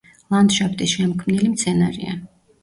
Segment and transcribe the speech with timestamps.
[0.35, 2.17] ლანდშაფტის შემქმნელი მცენარეა.